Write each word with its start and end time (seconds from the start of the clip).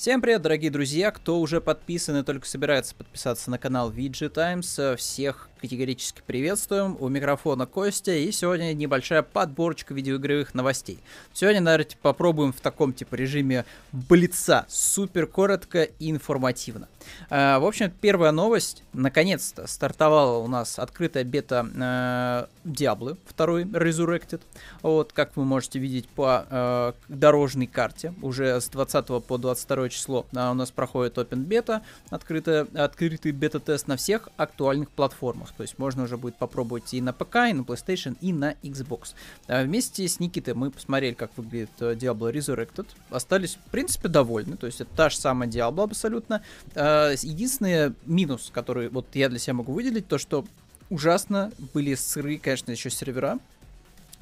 Всем 0.00 0.22
привет, 0.22 0.40
дорогие 0.40 0.70
друзья! 0.70 1.10
Кто 1.10 1.38
уже 1.40 1.60
подписан 1.60 2.16
и 2.16 2.22
только 2.22 2.46
собирается 2.46 2.94
подписаться 2.94 3.50
на 3.50 3.58
канал 3.58 3.92
VG 3.92 4.30
Times, 4.30 4.78
э, 4.78 4.96
всех 4.96 5.50
категорически 5.60 6.22
приветствуем. 6.26 6.96
У 6.98 7.08
микрофона 7.08 7.66
Костя, 7.66 8.12
и 8.12 8.32
сегодня 8.32 8.72
небольшая 8.72 9.22
подборочка 9.22 9.92
видеоигровых 9.92 10.54
новостей. 10.54 10.98
Сегодня, 11.34 11.60
наверное, 11.60 11.98
попробуем 12.00 12.54
в 12.54 12.60
таком 12.62 12.94
типа 12.94 13.14
режиме 13.14 13.66
блица, 13.92 14.64
супер 14.68 15.26
коротко 15.26 15.82
и 15.82 16.10
информативно. 16.10 16.88
Э, 17.28 17.58
в 17.58 17.66
общем, 17.66 17.92
первая 18.00 18.32
новость. 18.32 18.82
Наконец-то 18.94 19.66
стартовала 19.66 20.38
у 20.38 20.48
нас 20.48 20.78
открытая 20.78 21.24
бета 21.24 21.68
э, 21.74 22.68
Diablo 22.68 23.18
2 23.36 23.60
Resurrected. 23.78 24.40
Вот, 24.80 25.12
как 25.12 25.36
вы 25.36 25.44
можете 25.44 25.78
видеть 25.78 26.08
по 26.08 26.46
э, 26.48 26.92
дорожной 27.08 27.66
карте. 27.66 28.14
Уже 28.22 28.60
с 28.60 28.68
20 28.70 29.06
по 29.26 29.36
22 29.36 29.89
число 29.90 30.26
а 30.34 30.50
у 30.50 30.54
нас 30.54 30.70
проходит 30.70 31.18
Open 31.18 31.46
Beta, 31.46 31.82
открытая, 32.08 32.66
открытый 32.74 33.32
бета-тест 33.32 33.88
на 33.88 33.96
всех 33.96 34.28
актуальных 34.36 34.90
платформах. 34.90 35.52
То 35.56 35.62
есть 35.62 35.78
можно 35.78 36.04
уже 36.04 36.16
будет 36.16 36.36
попробовать 36.36 36.92
и 36.94 37.00
на 37.00 37.12
ПК, 37.12 37.36
и 37.48 37.52
на 37.52 37.62
PlayStation, 37.62 38.16
и 38.20 38.32
на 38.32 38.52
Xbox. 38.62 39.14
А 39.46 39.64
вместе 39.64 40.06
с 40.06 40.20
Никитой 40.20 40.54
мы 40.54 40.70
посмотрели, 40.70 41.14
как 41.14 41.30
выглядит 41.36 41.70
э, 41.80 41.94
Diablo 41.94 42.32
Resurrected. 42.32 42.86
Остались, 43.10 43.56
в 43.56 43.70
принципе, 43.70 44.08
довольны. 44.08 44.56
То 44.56 44.66
есть 44.66 44.80
это 44.80 44.90
та 44.96 45.10
же 45.10 45.16
самая 45.16 45.48
Diablo 45.48 45.84
абсолютно. 45.84 46.42
Э, 46.74 47.14
единственный 47.20 47.94
минус, 48.06 48.50
который 48.52 48.88
вот 48.88 49.06
я 49.14 49.28
для 49.28 49.38
себя 49.38 49.54
могу 49.54 49.72
выделить, 49.72 50.08
то 50.08 50.18
что 50.18 50.44
ужасно 50.88 51.52
были 51.74 51.94
сырые, 51.94 52.38
конечно, 52.38 52.70
еще 52.70 52.90
сервера 52.90 53.38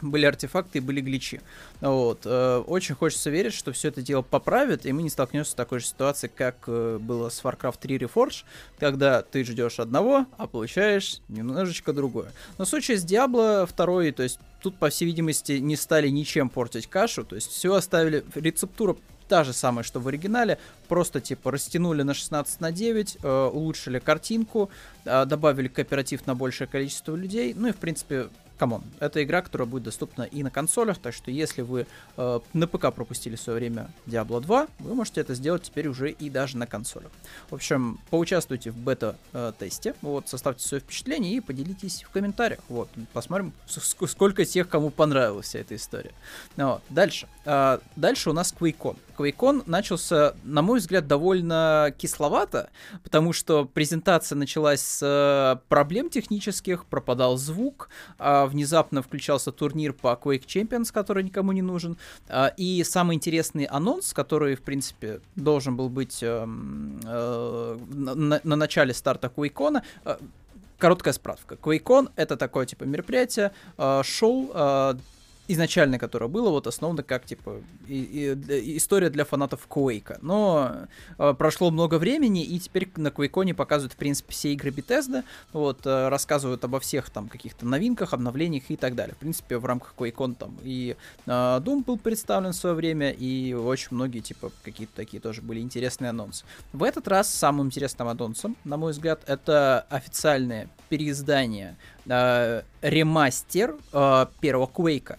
были 0.00 0.26
артефакты 0.26 0.78
и 0.78 0.80
были 0.80 1.00
гличи. 1.00 1.40
Вот. 1.80 2.22
Э, 2.24 2.58
очень 2.66 2.94
хочется 2.94 3.30
верить, 3.30 3.52
что 3.52 3.72
все 3.72 3.88
это 3.88 4.02
дело 4.02 4.22
поправит, 4.22 4.86
и 4.86 4.92
мы 4.92 5.02
не 5.02 5.10
столкнемся 5.10 5.52
с 5.52 5.54
такой 5.54 5.80
же 5.80 5.86
ситуацией, 5.86 6.30
как 6.34 6.56
э, 6.66 6.98
было 7.00 7.28
с 7.28 7.42
Warcraft 7.42 7.78
3 7.80 7.98
Reforged, 7.98 8.44
когда 8.78 9.22
ты 9.22 9.44
ждешь 9.44 9.78
одного, 9.78 10.26
а 10.36 10.46
получаешь 10.46 11.20
немножечко 11.28 11.92
другое. 11.92 12.32
Но 12.58 12.64
в 12.64 12.68
случае 12.68 12.98
с 12.98 13.04
Diablo 13.04 13.66
2, 13.66 14.12
то 14.12 14.22
есть 14.22 14.38
тут, 14.62 14.76
по 14.76 14.90
всей 14.90 15.06
видимости, 15.06 15.52
не 15.52 15.76
стали 15.76 16.08
ничем 16.08 16.48
портить 16.48 16.86
кашу, 16.86 17.24
то 17.24 17.34
есть 17.34 17.50
все 17.50 17.74
оставили, 17.74 18.24
рецептура 18.34 18.96
та 19.28 19.44
же 19.44 19.52
самая, 19.52 19.84
что 19.84 20.00
в 20.00 20.08
оригинале, 20.08 20.58
просто 20.88 21.20
типа 21.20 21.50
растянули 21.50 22.02
на 22.02 22.14
16 22.14 22.60
на 22.60 22.72
9, 22.72 23.18
э, 23.22 23.50
улучшили 23.52 23.98
картинку, 23.98 24.70
э, 25.04 25.24
добавили 25.26 25.68
кооператив 25.68 26.26
на 26.26 26.34
большее 26.34 26.66
количество 26.66 27.14
людей, 27.14 27.54
ну 27.54 27.68
и 27.68 27.72
в 27.72 27.76
принципе 27.76 28.28
come 28.58 28.72
on, 28.72 28.82
это 29.00 29.22
игра, 29.22 29.40
которая 29.42 29.66
будет 29.66 29.84
доступна 29.84 30.22
и 30.22 30.42
на 30.42 30.50
консолях, 30.50 30.98
так 30.98 31.14
что 31.14 31.30
если 31.30 31.62
вы 31.62 31.86
э, 32.16 32.40
на 32.52 32.66
ПК 32.66 32.92
пропустили 32.92 33.36
в 33.36 33.40
свое 33.40 33.58
время 33.58 33.90
Diablo 34.06 34.40
2, 34.40 34.68
вы 34.80 34.94
можете 34.94 35.20
это 35.20 35.34
сделать 35.34 35.62
теперь 35.62 35.88
уже 35.88 36.10
и 36.10 36.28
даже 36.28 36.58
на 36.58 36.66
консолях. 36.66 37.10
В 37.48 37.54
общем, 37.54 37.98
поучаствуйте 38.10 38.70
в 38.70 38.76
бета-тесте, 38.76 39.94
вот, 40.02 40.28
составьте 40.28 40.66
свое 40.66 40.80
впечатление 40.80 41.34
и 41.34 41.40
поделитесь 41.40 42.02
в 42.02 42.10
комментариях, 42.10 42.60
вот, 42.68 42.88
посмотрим, 43.12 43.52
сколько 43.66 44.44
тех, 44.44 44.68
кому 44.68 44.90
понравилась 44.90 45.46
вся 45.46 45.60
эта 45.60 45.76
история. 45.76 46.12
Вот, 46.56 46.82
дальше. 46.90 47.28
Э, 47.44 47.78
дальше 47.96 48.30
у 48.30 48.32
нас 48.32 48.54
QuakeCon. 48.58 48.96
QuakeCon 49.18 49.64
начался, 49.66 50.34
на 50.44 50.62
мой 50.62 50.78
взгляд, 50.78 51.06
довольно 51.06 51.92
кисловато, 51.98 52.70
потому 53.02 53.32
что 53.32 53.64
презентация 53.64 54.36
началась 54.36 54.80
с 54.80 55.00
э, 55.02 55.60
проблем 55.68 56.08
технических, 56.08 56.84
пропадал 56.86 57.36
звук, 57.36 57.88
э, 58.18 58.46
внезапно 58.46 59.02
включался 59.02 59.50
турнир 59.50 59.92
по 59.92 60.18
Quake 60.22 60.46
Champions, 60.46 60.92
который 60.92 61.24
никому 61.24 61.52
не 61.52 61.62
нужен. 61.62 61.96
А, 62.28 62.52
и 62.56 62.84
самый 62.84 63.16
интересный 63.16 63.64
анонс, 63.64 64.12
который, 64.12 64.54
в 64.54 64.62
принципе, 64.62 65.20
должен 65.34 65.76
был 65.76 65.88
быть 65.88 66.22
эм, 66.22 67.00
э, 67.04 67.78
на, 67.90 68.40
на 68.42 68.56
начале 68.56 68.94
старта 68.94 69.32
QuakeCon, 69.34 69.82
э, 70.04 70.16
короткая 70.78 71.12
справка. 71.12 71.56
QuakeCon— 71.56 72.12
это 72.16 72.36
такое, 72.36 72.66
типа, 72.66 72.84
мероприятие, 72.84 73.52
э, 73.76 74.02
шоу 74.04 74.52
изначально, 75.48 75.98
которое 75.98 76.28
было, 76.28 76.50
вот 76.50 76.66
основано 76.66 77.02
как, 77.02 77.24
типа, 77.24 77.62
и, 77.86 78.36
и, 78.48 78.76
история 78.76 79.10
для 79.10 79.24
фанатов 79.24 79.66
Quake. 79.68 80.18
Но 80.20 80.86
э, 81.18 81.34
прошло 81.34 81.70
много 81.70 81.98
времени, 81.98 82.44
и 82.44 82.58
теперь 82.60 82.88
на 82.96 83.08
Quake 83.08 83.54
показывают, 83.54 83.94
в 83.94 83.96
принципе, 83.96 84.32
все 84.32 84.52
игры 84.52 84.70
Bethesda, 84.70 85.24
вот, 85.52 85.86
э, 85.86 86.08
рассказывают 86.08 86.62
обо 86.64 86.80
всех 86.80 87.10
там 87.10 87.28
каких-то 87.28 87.66
новинках, 87.66 88.12
обновлениях 88.12 88.64
и 88.68 88.76
так 88.76 88.94
далее. 88.94 89.14
В 89.14 89.18
принципе, 89.18 89.58
в 89.58 89.64
рамках 89.64 89.94
QuakeCon 89.96 90.34
там 90.34 90.58
и 90.62 90.96
э, 91.26 91.30
Doom 91.30 91.84
был 91.84 91.98
представлен 91.98 92.52
в 92.52 92.56
свое 92.56 92.74
время, 92.74 93.10
и 93.10 93.54
очень 93.54 93.88
многие, 93.90 94.20
типа, 94.20 94.52
какие-то 94.62 94.94
такие 94.94 95.20
тоже 95.20 95.40
были 95.42 95.60
интересные 95.60 96.10
анонсы. 96.10 96.44
В 96.72 96.82
этот 96.82 97.08
раз 97.08 97.32
самым 97.32 97.66
интересным 97.66 98.08
анонсом, 98.08 98.56
на 98.64 98.76
мой 98.76 98.92
взгляд, 98.92 99.22
это 99.26 99.86
официальное 99.88 100.68
переиздание 100.88 101.76
э, 102.06 102.62
ремастер 102.82 103.76
э, 103.92 104.26
первого 104.40 104.66
Квейка, 104.66 105.14
э, 105.14 105.18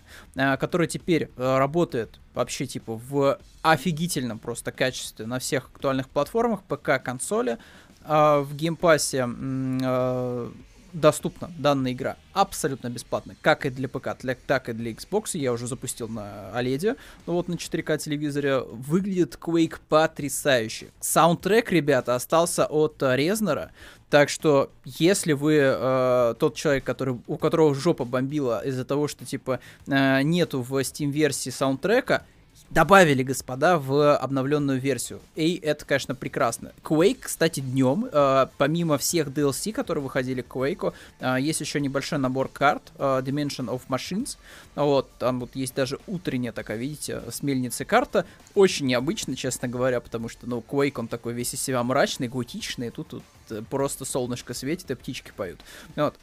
который 0.57 0.87
теперь 0.87 1.29
э, 1.35 1.57
работает 1.57 2.19
вообще 2.33 2.65
типа 2.65 2.95
в 2.95 3.39
офигительном 3.61 4.39
просто 4.39 4.71
качестве 4.71 5.25
на 5.25 5.39
всех 5.39 5.69
актуальных 5.73 6.09
платформах, 6.09 6.63
ПК, 6.63 7.01
консоли. 7.03 7.57
Э, 8.05 8.39
в 8.39 8.55
Game 8.55 8.87
Pass 8.87 9.19
е 9.19 9.27
э, 9.27 10.49
доступна 10.93 11.51
данная 11.57 11.93
игра 11.93 12.17
абсолютно 12.33 12.89
бесплатно, 12.89 13.35
как 13.41 13.65
и 13.65 13.69
для 13.69 13.87
ПК, 13.87 14.09
так 14.47 14.69
и 14.69 14.73
для 14.73 14.91
Xbox. 14.91 15.37
Я 15.37 15.51
уже 15.51 15.67
запустил 15.67 16.07
на 16.07 16.51
OLED, 16.55 16.97
ну 17.25 17.33
вот 17.33 17.47
на 17.47 17.53
4К 17.53 17.97
телевизоре. 17.97 18.59
Выглядит 18.59 19.37
Quake 19.39 19.79
потрясающе. 19.87 20.87
Саундтрек, 20.99 21.71
ребята, 21.71 22.15
остался 22.15 22.65
от 22.65 23.01
Резнера, 23.01 23.71
так 24.09 24.29
что, 24.29 24.71
если 24.85 25.33
вы 25.33 25.59
э, 25.61 26.33
тот 26.39 26.55
человек, 26.55 26.83
который, 26.83 27.19
у 27.27 27.37
которого 27.37 27.75
жопа 27.75 28.05
бомбила 28.05 28.65
из-за 28.65 28.83
того, 28.83 29.07
что, 29.07 29.23
типа, 29.23 29.59
э, 29.87 30.21
нету 30.23 30.63
в 30.63 30.73
Steam-версии 30.79 31.51
саундтрека, 31.51 32.25
добавили, 32.69 33.23
господа, 33.23 33.79
в 33.79 34.15
обновленную 34.15 34.79
версию. 34.79 35.21
И 35.35 35.55
это, 35.55 35.85
конечно, 35.85 36.15
прекрасно. 36.15 36.71
Quake, 36.83 37.19
кстати, 37.21 37.59
днем, 37.59 38.07
э, 38.11 38.47
помимо 38.57 38.97
всех 38.97 39.29
DLC, 39.29 39.71
которые 39.71 40.03
выходили 40.03 40.41
к 40.41 40.55
Quake, 40.55 40.93
э, 41.19 41.37
есть 41.39 41.61
еще 41.61 41.79
небольшой 41.79 42.19
набор 42.19 42.47
карт 42.47 42.83
э, 42.97 43.21
Dimension 43.25 43.67
of 43.67 43.81
Machines. 43.89 44.37
Вот, 44.75 45.09
там 45.17 45.39
вот 45.39 45.55
есть 45.55 45.73
даже 45.73 45.99
утренняя 46.07 46.51
такая, 46.51 46.77
видите, 46.77 47.21
с 47.29 47.41
мельницы 47.41 47.85
карта. 47.85 48.25
Очень 48.53 48.87
необычно, 48.87 49.35
честно 49.35 49.67
говоря, 49.67 49.99
потому 49.99 50.29
что, 50.29 50.47
ну, 50.47 50.63
Quake, 50.67 50.99
он 50.99 51.07
такой 51.07 51.33
весь 51.33 51.53
из 51.53 51.61
себя 51.61 51.83
мрачный, 51.83 52.27
готичный, 52.27 52.91
тут, 52.91 53.09
тут 53.47 53.67
просто 53.67 54.05
солнышко 54.05 54.53
светит 54.53 54.91
и 54.91 54.95
птички 54.95 55.31
поют. 55.35 55.59
Вот. 55.95 56.15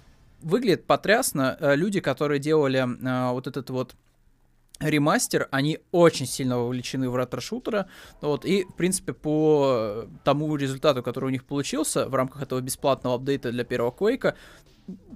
Выглядит 0.43 0.85
потрясно. 0.85 1.57
Люди, 1.61 2.01
которые 2.01 2.39
делали 2.39 2.87
вот 3.33 3.47
этот 3.47 3.71
вот 3.71 3.95
ремастер, 4.81 5.49
они 5.51 5.79
очень 5.91 6.27
сильно 6.27 6.59
вовлечены 6.59 7.09
в 7.09 7.17
ретро-шутера, 7.17 7.89
вот, 8.21 8.45
и, 8.45 8.65
в 8.65 8.75
принципе, 8.75 9.13
по 9.13 10.07
тому 10.25 10.55
результату, 10.57 11.03
который 11.03 11.27
у 11.27 11.31
них 11.31 11.45
получился 11.45 12.09
в 12.09 12.15
рамках 12.15 12.43
этого 12.43 12.61
бесплатного 12.61 13.17
апдейта 13.17 13.53
для 13.53 13.65
первого 13.65 13.91
Quake, 13.91 14.35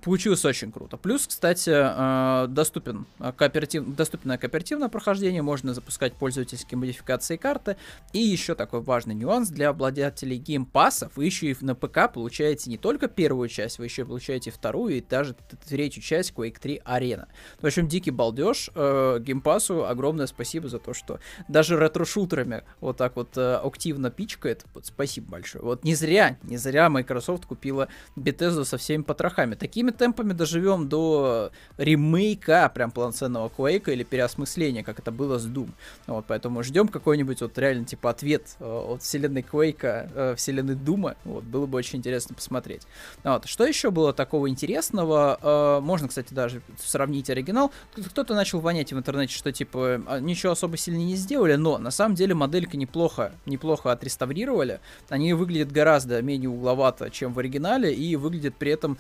получилось 0.03 0.45
очень 0.45 0.73
круто. 0.73 0.97
Плюс, 0.97 1.27
кстати, 1.27 1.71
э, 1.71 2.47
доступен 2.49 3.07
кооператив, 3.37 3.85
доступное 3.95 4.39
кооперативное 4.39 4.89
прохождение, 4.89 5.43
можно 5.43 5.75
запускать 5.75 6.15
пользовательские 6.15 6.79
модификации 6.79 7.37
карты. 7.37 7.77
И 8.13 8.19
еще 8.19 8.55
такой 8.55 8.81
важный 8.81 9.15
нюанс 9.15 9.49
для 9.49 9.69
обладателей 9.69 10.39
геймпасов. 10.39 11.17
Вы 11.17 11.27
еще 11.27 11.51
и 11.51 11.57
на 11.61 11.75
ПК 11.75 12.13
получаете 12.13 12.71
не 12.71 12.79
только 12.79 13.09
первую 13.09 13.49
часть, 13.49 13.79
вы 13.79 13.85
еще 13.85 14.05
получаете 14.05 14.51
вторую 14.51 14.97
и 14.97 15.01
даже 15.01 15.37
третью 15.69 16.03
часть 16.03 16.33
Quake 16.33 16.59
3 16.61 16.83
Arena. 16.85 17.27
В 17.61 17.67
общем, 17.67 17.89
дикий 17.89 18.11
балдеж. 18.11 18.71
Э, 18.75 19.19
геймпасу 19.21 19.87
огромное 19.87 20.27
спасибо 20.27 20.69
за 20.69 20.79
то, 20.79 20.95
что 20.95 21.21
даже 21.49 21.79
ретро-шутерами 21.79 22.65
вот 22.81 22.97
так 22.97 23.17
вот 23.17 23.37
э, 23.37 23.55
активно 23.57 24.11
пичкает. 24.11 24.65
Вот, 24.75 24.87
спасибо 24.87 25.31
большое. 25.31 25.65
Вот 25.65 25.85
не 25.85 25.95
зря, 25.95 26.39
не 26.43 26.57
зря 26.57 26.89
Microsoft 26.89 27.47
купила 27.47 27.89
Bethesda 28.17 28.65
со 28.65 28.79
всеми 28.79 29.03
потрохами 29.03 29.55
такими 29.61 29.91
темпами 29.91 30.33
доживем 30.33 30.89
до 30.89 31.53
ремейка 31.77 32.71
прям 32.75 32.91
полноценного 32.91 33.49
Quake 33.57 33.93
или 33.93 34.03
переосмысления, 34.03 34.83
как 34.83 34.99
это 34.99 35.13
было 35.13 35.39
с 35.39 35.47
Doom. 35.47 35.71
Вот, 36.07 36.25
поэтому 36.27 36.63
ждем 36.63 36.89
какой-нибудь 36.89 37.43
вот 37.43 37.57
реально 37.59 37.85
типа 37.85 38.11
ответ 38.11 38.57
э, 38.59 38.65
от 38.65 39.03
вселенной 39.03 39.43
Quake, 39.43 40.11
э, 40.15 40.35
вселенной 40.37 40.75
Дума. 40.75 41.15
Вот, 41.25 41.45
было 41.45 41.67
бы 41.67 41.79
очень 41.79 41.99
интересно 41.99 42.35
посмотреть. 42.35 42.83
Вот, 43.23 43.47
что 43.47 43.65
еще 43.65 43.91
было 43.91 44.13
такого 44.13 44.49
интересного? 44.49 45.39
Э, 45.43 45.81
можно, 45.81 46.09
кстати, 46.09 46.33
даже 46.33 46.63
сравнить 46.79 47.29
оригинал. 47.29 47.71
Кто-то 47.95 48.35
начал 48.35 48.61
вонять 48.61 48.93
в 48.93 48.99
интернете, 48.99 49.35
что 49.35 49.53
типа 49.53 50.03
а, 50.07 50.21
ничего 50.21 50.53
особо 50.53 50.79
сильно 50.79 50.99
не 50.99 51.17
сделали, 51.17 51.57
но 51.57 51.77
на 51.77 51.91
самом 51.91 52.15
деле 52.15 52.35
моделька 52.35 52.79
неплохо, 52.79 53.33
неплохо 53.45 53.93
отреставрировали. 53.93 54.81
Они 55.11 55.35
выглядят 55.35 55.71
гораздо 55.71 56.23
менее 56.23 56.49
угловато, 56.49 57.11
чем 57.11 57.35
в 57.35 57.39
оригинале, 57.39 57.93
и 57.93 58.17
выглядят 58.17 58.55
при 58.55 58.73
этом 58.73 58.97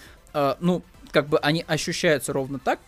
ну, 0.61 0.82
как 1.11 1.29
бы 1.29 1.38
они 1.38 1.64
ощущаются 1.67 2.32
ровно 2.32 2.58
так, 2.58 2.79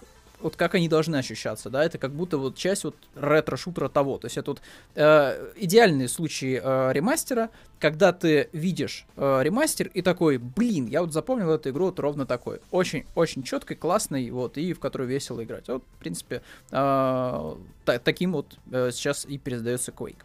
вот 0.40 0.56
как 0.56 0.74
они 0.74 0.88
должны 0.88 1.16
ощущаться, 1.16 1.70
да, 1.70 1.84
это 1.84 1.98
как 1.98 2.12
будто 2.12 2.36
вот 2.36 2.56
часть 2.56 2.84
вот 2.84 2.96
ретро-шутера 3.14 3.88
того, 3.88 4.18
то 4.18 4.26
есть 4.26 4.36
это 4.36 4.50
вот 4.50 4.62
э, 4.94 5.52
идеальный 5.56 6.08
случай 6.08 6.60
э, 6.62 6.92
ремастера, 6.92 7.50
когда 7.82 8.12
ты 8.12 8.48
видишь 8.52 9.06
э, 9.16 9.40
ремастер 9.42 9.88
и 9.88 10.02
такой, 10.02 10.38
блин, 10.38 10.86
я 10.86 11.00
вот 11.00 11.12
запомнил 11.12 11.50
эту 11.50 11.70
игру 11.70 11.86
вот 11.86 11.98
ровно 11.98 12.26
такой, 12.26 12.60
очень-очень 12.70 13.42
четкий, 13.42 13.74
классный, 13.74 14.30
вот, 14.30 14.56
и 14.56 14.72
в 14.72 14.78
которую 14.78 15.08
весело 15.08 15.42
играть. 15.42 15.66
Вот, 15.66 15.82
в 15.82 15.98
принципе, 15.98 16.42
э, 16.70 17.54
та- 17.84 17.98
таким 17.98 18.34
вот 18.34 18.56
э, 18.70 18.90
сейчас 18.92 19.24
и 19.24 19.36
передается 19.36 19.90
Quake. 19.90 20.22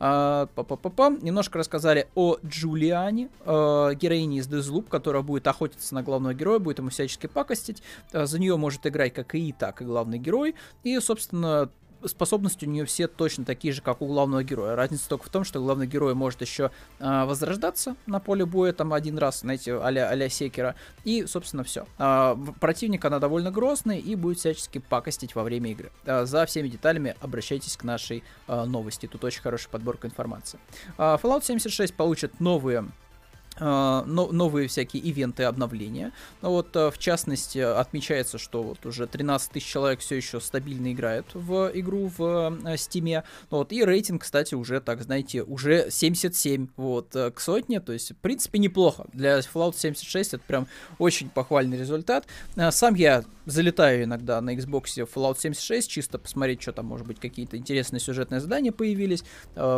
А, 0.00 0.46
па 0.56 0.62
-па 0.62 0.76
-па. 0.76 1.24
Немножко 1.24 1.58
рассказали 1.58 2.08
о 2.16 2.38
Джулиане, 2.44 3.28
э, 3.44 3.94
героине 3.94 4.38
из 4.38 4.48
Deathloop, 4.48 4.88
которая 4.88 5.22
будет 5.22 5.46
охотиться 5.46 5.94
на 5.94 6.02
главного 6.02 6.34
героя, 6.34 6.58
будет 6.58 6.78
ему 6.78 6.90
всячески 6.90 7.28
пакостить. 7.28 7.82
Э, 8.12 8.26
за 8.26 8.40
нее 8.40 8.56
может 8.56 8.84
играть 8.84 9.14
как 9.14 9.34
и 9.36 9.52
так, 9.52 9.80
и 9.80 9.84
главный 9.84 10.18
герой. 10.18 10.56
И, 10.82 10.98
собственно, 11.00 11.70
способности 12.04 12.64
у 12.66 12.68
нее 12.68 12.84
все 12.84 13.08
точно 13.08 13.44
такие 13.44 13.72
же, 13.72 13.82
как 13.82 14.02
у 14.02 14.06
главного 14.06 14.44
героя. 14.44 14.76
Разница 14.76 15.08
только 15.08 15.26
в 15.26 15.28
том, 15.28 15.44
что 15.44 15.60
главный 15.60 15.86
герой 15.86 16.14
может 16.14 16.40
еще 16.40 16.70
э, 16.98 17.24
возрождаться 17.24 17.96
на 18.06 18.20
поле 18.20 18.44
боя 18.44 18.72
там 18.72 18.92
один 18.92 19.18
раз, 19.18 19.40
знаете, 19.40 19.78
а-ля, 19.78 20.08
а 20.08 20.28
Секера. 20.28 20.74
И, 21.04 21.26
собственно, 21.26 21.64
все. 21.64 21.86
Э, 21.98 22.36
противник, 22.60 23.04
она 23.04 23.18
довольно 23.18 23.50
грозный 23.50 23.98
и 23.98 24.14
будет 24.14 24.38
всячески 24.38 24.78
пакостить 24.78 25.34
во 25.34 25.42
время 25.42 25.70
игры. 25.70 25.90
Э, 26.04 26.26
за 26.26 26.46
всеми 26.46 26.68
деталями 26.68 27.16
обращайтесь 27.20 27.76
к 27.76 27.84
нашей 27.84 28.22
э, 28.48 28.64
новости. 28.64 29.06
Тут 29.06 29.24
очень 29.24 29.42
хорошая 29.42 29.70
подборка 29.70 30.06
информации. 30.06 30.58
Э, 30.98 31.16
Fallout 31.22 31.44
76 31.44 31.94
получит 31.94 32.40
новые 32.40 32.76
но, 32.76 32.88
новые 33.58 34.68
всякие 34.68 35.02
ивенты 35.02 35.44
обновления. 35.44 36.12
Ну 36.42 36.50
вот, 36.50 36.74
uh, 36.76 36.90
в 36.90 36.98
частности, 36.98 37.58
отмечается, 37.58 38.38
что 38.38 38.62
вот 38.62 38.84
уже 38.84 39.06
13 39.06 39.52
тысяч 39.52 39.66
человек 39.66 40.00
все 40.00 40.16
еще 40.16 40.40
стабильно 40.40 40.92
играют 40.92 41.26
в 41.34 41.70
игру 41.74 42.10
в 42.16 42.20
uh, 42.20 42.74
Steam. 42.74 43.24
Вот, 43.50 43.72
и 43.72 43.84
рейтинг, 43.84 44.22
кстати, 44.22 44.54
уже, 44.54 44.80
так 44.80 45.02
знаете, 45.02 45.42
уже 45.42 45.90
77 45.90 46.68
вот, 46.76 47.08
к 47.10 47.34
сотне. 47.38 47.80
То 47.80 47.92
есть, 47.92 48.10
в 48.12 48.16
принципе, 48.16 48.58
неплохо. 48.58 49.06
Для 49.12 49.38
Fallout 49.38 49.76
76 49.76 50.34
это 50.34 50.44
прям 50.46 50.66
очень 50.98 51.30
похвальный 51.30 51.78
результат. 51.78 52.26
Сам 52.70 52.94
я 52.94 53.24
залетаю 53.46 54.04
иногда 54.04 54.40
на 54.40 54.54
Xbox 54.54 54.84
Fallout 55.14 55.38
76, 55.38 55.88
чисто 55.88 56.18
посмотреть, 56.18 56.62
что 56.62 56.72
там, 56.72 56.86
может 56.86 57.06
быть, 57.06 57.20
какие-то 57.20 57.56
интересные 57.56 58.00
сюжетные 58.00 58.40
задания 58.40 58.72
появились. 58.72 59.22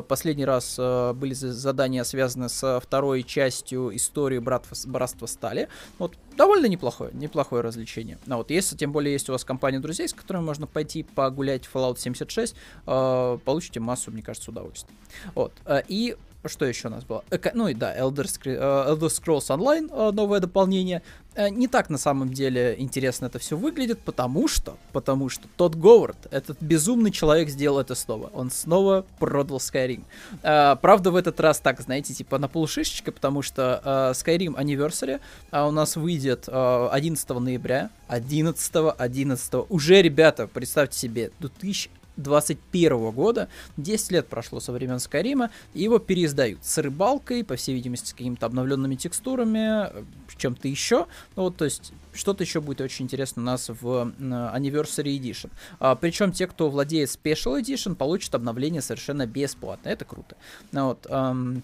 Последний 0.09 0.47
раз 0.47 0.77
были 0.79 1.35
задания, 1.35 2.03
связанные 2.05 2.49
со 2.49 2.81
второй 2.81 3.23
частью 3.23 3.68
истории 3.73 4.39
Братства, 4.39 4.77
Братства 4.91 5.27
Стали. 5.27 5.69
Вот, 5.99 6.17
довольно 6.37 6.67
неплохое, 6.67 7.11
неплохое 7.15 7.63
развлечение. 7.63 8.19
А 8.29 8.37
вот 8.37 8.51
если, 8.51 8.77
тем 8.77 8.93
более, 8.93 9.13
есть 9.13 9.29
у 9.29 9.33
вас 9.33 9.45
компания 9.45 9.81
друзей, 9.81 10.09
с 10.09 10.15
которыми 10.15 10.45
можно 10.45 10.67
пойти 10.67 11.03
погулять 11.03 11.67
в 11.67 11.75
Fallout 11.75 11.99
76, 11.99 12.55
получите 12.85 13.81
массу, 13.81 14.11
мне 14.11 14.23
кажется, 14.23 14.51
удовольствия. 14.51 14.95
Вот, 15.35 15.53
и 15.89 16.17
что 16.45 16.65
еще 16.65 16.89
у 16.89 16.91
нас 16.91 17.05
было? 17.05 17.25
Эко, 17.31 17.51
ну 17.55 17.69
и 17.69 17.75
да, 17.75 17.97
Elder, 17.99 18.25
Elder 18.25 19.09
Scrolls 19.09 19.49
Online, 19.49 20.13
новое 20.13 20.41
дополнение. 20.41 21.03
Не 21.37 21.69
так 21.69 21.89
на 21.89 21.99
самом 21.99 22.33
деле 22.33 22.75
интересно 22.79 23.27
это 23.27 23.39
все 23.39 23.57
выглядит, 23.57 24.01
потому 24.01 24.49
что, 24.49 24.77
потому 24.93 25.29
что 25.29 25.47
тот 25.57 25.77
Говард, 25.77 26.17
этот 26.33 26.61
безумный 26.61 27.13
человек 27.13 27.49
сделал 27.49 27.79
это 27.79 27.95
снова. 27.95 28.31
Он 28.35 28.51
снова 28.51 29.05
продал 29.21 29.59
Skyrim. 29.59 30.03
Правда, 30.43 31.11
в 31.11 31.17
этот 31.17 31.39
раз 31.39 31.61
так, 31.61 31.81
знаете, 31.81 32.15
типа 32.15 32.39
на 32.39 32.49
полушишечке, 32.49 33.13
потому 33.13 33.43
что 33.43 33.81
Skyrim 34.17 34.57
Anniversary 34.57 35.21
у 35.53 35.71
нас 35.71 35.97
выйдет 35.97 36.49
11 36.49 37.29
ноября. 37.31 37.91
11 38.09 38.73
11 38.99 39.55
уже, 39.69 40.03
ребята, 40.03 40.49
представьте 40.49 40.99
себе, 40.99 41.31
2000 41.41 41.91
2021 42.19 43.11
года, 43.11 43.49
10 43.77 44.13
лет 44.13 44.29
прошло 44.29 44.61
со 44.61 44.73
времен 44.73 44.99
Скарима, 44.99 45.51
и 45.75 45.83
его 45.83 45.99
переиздают 45.99 46.65
с 46.65 46.79
рыбалкой, 46.79 47.45
по 47.45 47.57
всей 47.57 47.75
видимости, 47.75 48.11
с 48.11 48.13
какими-то 48.13 48.47
обновленными 48.47 48.97
текстурами, 48.97 49.89
чем-то 50.37 50.69
еще. 50.69 51.07
Ну, 51.37 51.45
вот, 51.45 51.57
то 51.57 51.65
есть 51.65 51.93
что-то 52.13 52.45
еще 52.45 52.61
будет 52.61 52.81
очень 52.81 53.05
интересно 53.05 53.43
у 53.43 53.45
нас 53.45 53.69
в 53.69 54.13
Anniversary 54.19 55.19
Edition. 55.19 55.51
А, 55.79 55.95
причем 55.95 56.33
те, 56.33 56.47
кто 56.47 56.71
владеет 56.71 57.09
Special 57.11 57.61
Edition, 57.61 57.95
получат 57.95 58.35
обновление 58.35 58.83
совершенно 58.83 59.27
бесплатно. 59.27 59.89
Это 59.89 60.05
круто. 60.05 60.37
Ну, 60.73 60.87
вот, 60.87 61.07
эм, 61.09 61.63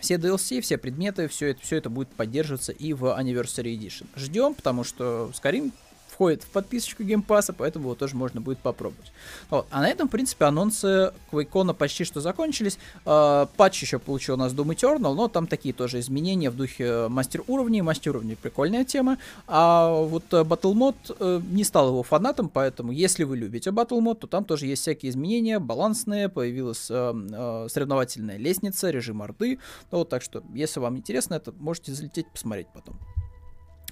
все 0.00 0.16
DLC, 0.16 0.60
все 0.60 0.78
предметы, 0.78 1.28
все 1.28 1.48
это, 1.48 1.60
все 1.62 1.76
это 1.76 1.90
будет 1.90 2.08
поддерживаться 2.08 2.72
и 2.72 2.92
в 2.92 3.04
Anniversary 3.04 3.76
Edition. 3.76 4.06
Ждем, 4.16 4.54
потому 4.54 4.84
что 4.84 5.30
Skyrim 5.34 5.72
входит 6.18 6.42
в 6.42 6.48
подписочку 6.48 7.04
Game 7.04 7.23
Pass 7.23 7.42
а, 7.42 7.52
поэтому 7.52 7.84
его 7.84 7.94
тоже 7.94 8.16
можно 8.16 8.40
будет 8.40 8.58
попробовать. 8.58 9.12
Вот. 9.50 9.68
А 9.70 9.80
на 9.82 9.88
этом, 9.88 10.08
в 10.08 10.10
принципе, 10.10 10.46
анонсы 10.46 11.12
QuakeCon 11.30 11.69
а 11.69 11.74
почти 11.74 12.02
что 12.02 12.20
закончились. 12.20 12.76
Э, 13.06 13.46
патч 13.56 13.82
еще 13.82 14.00
получил 14.00 14.34
у 14.34 14.36
нас 14.36 14.52
Doom 14.52 14.74
Eternal, 14.74 15.14
но 15.14 15.28
там 15.28 15.46
такие 15.46 15.72
тоже 15.72 16.00
изменения 16.00 16.50
в 16.50 16.56
духе 16.56 17.06
мастер 17.06 17.44
уровней. 17.46 17.82
Мастер 17.82 18.16
уровней 18.16 18.34
прикольная 18.34 18.84
тема. 18.84 19.18
А 19.46 19.94
вот 19.94 20.24
Battle 20.32 20.74
Mod 20.74 20.96
э, 21.20 21.40
не 21.52 21.62
стал 21.62 21.90
его 21.90 22.02
фанатом, 22.02 22.48
поэтому 22.48 22.90
если 22.90 23.22
вы 23.22 23.36
любите 23.36 23.70
Battle 23.70 24.00
Mod, 24.00 24.16
то 24.16 24.26
там 24.26 24.44
тоже 24.44 24.66
есть 24.66 24.82
всякие 24.82 25.10
изменения, 25.10 25.60
балансные, 25.60 26.28
появилась 26.28 26.88
э, 26.90 27.14
э, 27.14 27.68
соревновательная 27.70 28.38
лестница, 28.38 28.90
режим 28.90 29.22
орды. 29.22 29.60
Ну, 29.92 29.98
вот, 29.98 30.08
так 30.08 30.22
что, 30.22 30.42
если 30.52 30.80
вам 30.80 30.96
интересно, 30.96 31.34
это 31.34 31.52
можете 31.52 31.92
залететь 31.92 32.26
посмотреть 32.32 32.66
потом. 32.74 32.98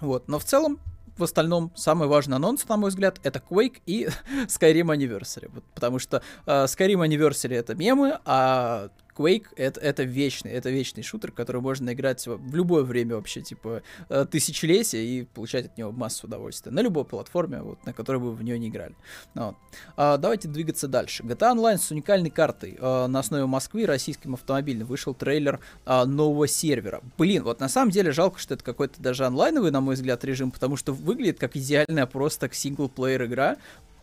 Вот, 0.01 0.27
но 0.27 0.41
в 0.41 0.45
целом 0.45 0.81
в 1.17 1.23
остальном 1.23 1.73
самый 1.75 2.09
важный 2.09 2.37
анонс, 2.37 2.67
на 2.69 2.77
мой 2.77 2.91
взгляд, 2.91 3.21
это 3.23 3.43
Quake 3.49 3.81
и 3.87 4.09
Skyrim 4.47 4.95
Anniversary. 4.95 5.51
Вот, 5.53 5.65
потому 5.75 5.99
что 5.99 6.23
э, 6.47 6.65
Skyrim 6.65 7.07
Anniversary 7.07 7.55
это 7.57 7.75
мемы, 7.75 8.19
а 8.25 8.91
Quake 9.17 9.47
это, 9.57 9.81
это 9.81 10.03
вечный, 10.03 10.53
это 10.53 10.71
вечный 10.71 11.03
шутер, 11.03 11.33
который 11.33 11.61
можно 11.61 11.93
играть 11.93 12.27
в 12.27 12.55
любое 12.55 12.83
время 12.83 13.17
вообще, 13.17 13.41
типа 13.41 13.83
э, 14.09 14.27
тысячелетия 14.31 15.05
и 15.05 15.25
получать 15.25 15.67
от 15.67 15.79
него 15.79 15.93
массу 15.93 16.27
удовольствия 16.27 16.73
на 16.73 16.81
любой 16.81 17.05
платформе, 17.05 17.63
вот, 17.63 17.85
на 17.87 17.93
которой 17.93 18.19
вы 18.19 18.33
в 18.33 18.43
нее 18.43 18.59
не 18.59 18.69
играли. 18.69 18.95
Ну 19.35 19.47
вот. 19.47 19.57
А, 19.97 20.17
давайте 20.17 20.49
двигаться 20.49 20.89
дальше. 20.89 21.23
GTA 21.23 21.55
Online 21.55 21.79
с 21.79 21.91
уникальной 21.91 22.31
картой 22.31 22.77
а, 22.81 23.07
на 23.07 23.21
основе 23.21 23.47
Москвы 23.47 23.87
российским 23.87 24.35
автомобилем 24.35 24.87
вышел 24.87 25.15
трейлер 25.15 25.61
а, 25.85 26.05
нового 26.05 26.49
сервера. 26.49 27.03
Блин, 27.19 27.45
вот 27.45 27.61
на 27.61 27.69
самом 27.69 27.91
деле 27.91 28.13
жалко, 28.13 28.39
что 28.39 28.55
это 28.55 28.65
какой-то 28.65 29.01
даже 29.01 29.25
онлайновый, 29.27 29.71
на 29.71 29.81
мой 29.81 29.95
взгляд, 29.95 30.25
режим, 30.25 30.51
потому 30.51 30.77
что 30.77 30.93
выглядит 30.93 31.39
как 31.39 31.57
идеальная 31.57 32.07
просто 32.07 32.49
синглплеер 32.53 33.25
игра, 33.25 33.57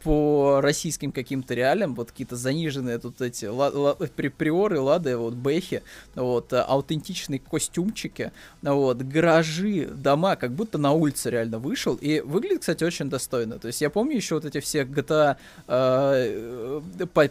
по 0.04 0.60
российским 0.62 1.12
каким-то 1.12 1.54
реалиям, 1.54 1.96
вот 1.96 2.12
какие-то 2.12 2.36
заниженные 2.36 3.00
тут 3.00 3.22
эти 3.22 3.46
ла, 3.46 3.70
ла, 3.70 3.96
при, 3.96 4.28
приоры, 4.28 4.80
лады, 4.80 5.16
вот 5.18 5.34
бэхи, 5.34 5.82
вот, 6.16 6.54
э, 6.54 6.60
аутентичные 6.60 7.40
костюмчики, 7.40 8.32
вот, 8.62 8.98
гаражи, 9.02 9.86
дома, 9.86 10.36
как 10.36 10.52
будто 10.52 10.78
на 10.78 10.92
улице 10.92 11.30
реально 11.30 11.60
вышел, 11.60 11.96
и 11.96 12.20
выглядит, 12.20 12.62
кстати, 12.62 12.84
очень 12.84 13.10
достойно, 13.10 13.60
то 13.60 13.68
есть 13.68 13.82
я 13.82 13.90
помню 13.90 14.16
еще 14.16 14.36
вот 14.36 14.46
эти 14.46 14.60
все 14.60 14.84
GTA 14.84 15.38
э, 15.68 16.82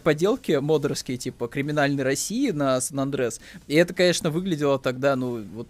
поделки 0.03 0.53
модерские, 0.53 1.17
типа 1.17 1.47
Криминальной 1.47 2.03
России 2.03 2.51
на 2.51 2.81
Сан-Андрес, 2.81 3.39
и 3.67 3.75
это, 3.75 3.93
конечно, 3.93 4.29
выглядело 4.29 4.79
тогда, 4.79 5.15
ну, 5.15 5.43
вот 5.53 5.67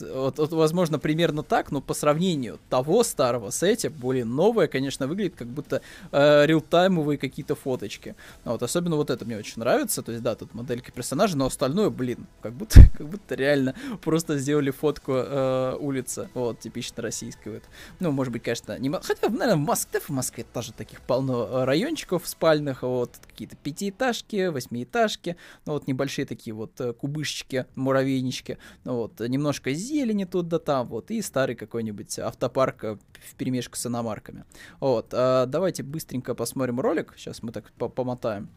вот, 0.00 0.38
вот, 0.38 0.52
возможно, 0.52 0.98
примерно 0.98 1.42
так, 1.42 1.70
но 1.70 1.80
по 1.80 1.94
сравнению 1.94 2.58
того 2.68 3.04
старого 3.04 3.50
с 3.50 3.62
этим, 3.62 3.92
более 3.92 4.24
новое, 4.24 4.66
конечно, 4.66 5.06
выглядит 5.06 5.36
как 5.36 5.48
будто 5.48 5.82
э, 6.12 6.46
реалтаймовые 6.46 7.18
какие-то 7.18 7.54
фоточки. 7.54 8.14
Вот, 8.44 8.62
особенно 8.62 8.96
вот 8.96 9.10
это 9.10 9.24
мне 9.24 9.36
очень 9.36 9.60
нравится, 9.60 10.02
то 10.02 10.12
есть, 10.12 10.22
да, 10.22 10.34
тут 10.34 10.54
моделька 10.54 10.92
персонажа, 10.92 11.36
но 11.36 11.46
остальное, 11.46 11.90
блин, 11.90 12.26
как 12.42 12.52
будто, 12.52 12.80
как 12.96 13.08
будто 13.08 13.34
реально 13.34 13.74
просто 14.02 14.38
сделали 14.38 14.70
фотку 14.70 15.12
э, 15.12 15.76
улицы, 15.78 16.28
вот, 16.34 16.60
типично 16.60 17.02
российской. 17.02 17.48
Вот. 17.54 17.62
Ну, 18.00 18.12
может 18.12 18.32
быть, 18.32 18.42
конечно, 18.42 18.78
не... 18.78 18.90
Хотя, 18.90 19.28
наверное, 19.28 19.56
в 19.56 19.66
Москве, 19.66 20.00
в 20.00 20.10
Москве 20.10 20.44
тоже 20.44 20.72
таких 20.72 21.00
полно 21.02 21.46
э, 21.46 21.64
райончиков 21.64 22.26
спальных, 22.26 22.82
вот, 22.82 23.12
какие-то 23.26 23.56
пятиэтажки, 23.56 24.48
восьмиэтажки, 24.48 25.36
ну, 25.64 25.74
вот, 25.74 25.86
небольшие 25.86 26.26
такие 26.26 26.54
вот 26.54 26.80
э, 26.80 26.92
кубышечки, 26.92 27.66
муравейнички, 27.74 28.58
ну, 28.84 28.96
вот, 28.96 29.20
немножко 29.20 29.72
зелени 29.86 30.24
тут 30.24 30.48
да 30.48 30.58
там, 30.58 30.86
вот, 30.86 31.10
и 31.10 31.22
старый 31.22 31.54
какой-нибудь 31.54 32.18
автопарк 32.18 32.84
э, 32.84 32.96
в 33.30 33.34
перемешку 33.36 33.76
с 33.76 33.86
иномарками. 33.86 34.44
Вот, 34.80 35.08
а, 35.12 35.46
давайте 35.46 35.82
быстренько 35.82 36.34
посмотрим 36.34 36.80
ролик, 36.80 37.14
сейчас 37.16 37.42
мы 37.42 37.52
так 37.52 37.72
помотаем. 37.72 38.48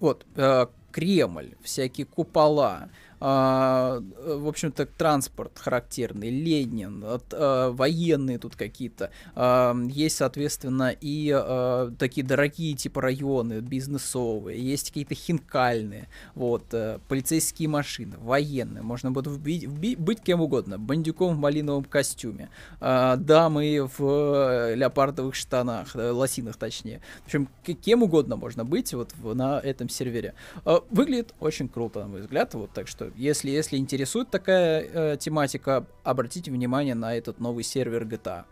Вот, 0.00 0.26
э, 0.36 0.66
Кремль, 0.90 1.54
всякие 1.62 2.06
купола, 2.06 2.90
а, 3.24 4.02
в 4.26 4.48
общем-то, 4.48 4.84
транспорт 4.84 5.56
характерный, 5.56 6.28
Ленин, 6.30 7.04
а, 7.04 7.70
военные 7.70 8.38
тут 8.38 8.56
какие-то. 8.56 9.10
А, 9.36 9.76
есть, 9.88 10.16
соответственно, 10.16 10.90
и 10.90 11.30
а, 11.32 11.92
такие 12.00 12.26
дорогие 12.26 12.74
типа 12.74 13.00
районы, 13.00 13.60
бизнесовые, 13.60 14.60
есть 14.60 14.88
какие-то 14.88 15.14
хинкальные, 15.14 16.08
вот, 16.34 16.64
а, 16.72 16.98
полицейские 17.06 17.68
машины, 17.68 18.16
военные, 18.18 18.82
можно 18.82 19.12
будет 19.12 19.28
вбить, 19.28 19.62
вбить, 19.62 20.00
быть 20.00 20.20
кем 20.20 20.40
угодно, 20.40 20.80
бандюком 20.80 21.36
в 21.36 21.38
малиновом 21.38 21.84
костюме, 21.84 22.48
а, 22.80 23.14
дамы 23.14 23.88
в 23.96 24.02
э, 24.04 24.74
леопардовых 24.74 25.36
штанах, 25.36 25.94
э, 25.94 26.10
лосинах 26.10 26.56
точнее. 26.56 27.00
В 27.22 27.26
общем, 27.26 27.48
кем 27.62 28.02
угодно 28.02 28.34
можно 28.34 28.64
быть 28.64 28.92
вот 28.94 29.12
на 29.22 29.60
этом 29.60 29.88
сервере. 29.88 30.34
А, 30.64 30.82
выглядит 30.90 31.34
очень 31.38 31.68
круто, 31.68 32.00
на 32.00 32.08
мой 32.08 32.22
взгляд, 32.22 32.52
вот, 32.54 32.72
так 32.72 32.88
что 32.88 33.11
если, 33.16 33.50
если 33.50 33.76
интересует 33.76 34.30
такая 34.30 34.82
э, 34.82 35.16
тематика, 35.18 35.86
обратите 36.04 36.50
внимание 36.50 36.94
на 36.94 37.14
этот 37.16 37.40
новый 37.40 37.64
сервер 37.64 38.04
GTA. 38.04 38.44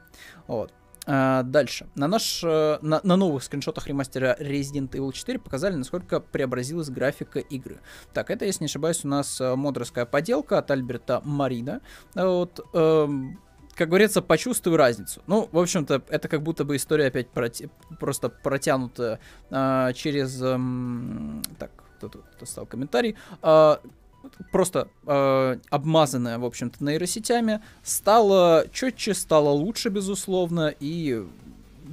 Вот. 0.47 0.73
А, 1.07 1.43
дальше. 1.43 1.89
На, 1.95 2.07
наш, 2.09 2.43
э, 2.45 2.79
на, 2.83 3.01
на 3.03 3.17
новых 3.17 3.43
скриншотах 3.43 3.87
ремастера 3.87 4.37
Resident 4.39 4.91
Evil 4.91 5.13
4 5.13 5.39
показали, 5.39 5.75
насколько 5.75 6.21
преобразилась 6.21 6.91
графика 6.91 7.39
игры. 7.39 7.81
Так, 8.13 8.31
это, 8.31 8.45
если 8.45 8.65
не 8.65 8.67
ошибаюсь, 8.67 9.05
у 9.05 9.09
нас 9.09 9.41
э, 9.41 9.55
модерская 9.57 10.07
поделка 10.07 10.59
от 10.59 10.71
Альберта 10.71 11.23
Марина. 11.25 11.81
Вот, 12.15 12.61
эм, 12.75 13.41
как 13.75 13.89
говорится, 13.89 14.21
почувствую 14.21 14.77
разницу. 14.77 15.23
Ну, 15.27 15.49
в 15.51 15.59
общем-то, 15.59 16.03
это 16.09 16.29
как 16.29 16.43
будто 16.43 16.65
бы 16.65 16.77
история 16.77 17.07
опять 17.07 17.29
проти- 17.31 17.71
просто 17.99 18.29
протянута 18.29 19.21
э, 19.51 19.93
через... 19.95 20.41
Э, 20.43 20.59
так, 21.59 21.71
тут 22.01 22.23
стал 22.45 22.67
комментарий. 22.67 23.17
Э, 23.43 23.79
просто 24.53 24.89
э, 25.07 25.57
обмазанная, 25.71 26.39
в 26.39 26.45
общем-то, 26.45 26.85
нейросетями, 26.85 27.61
стало 27.83 28.67
четче, 28.73 29.15
стало 29.15 29.51
лучше, 29.51 29.89
безусловно, 29.89 30.75
и 30.81 31.25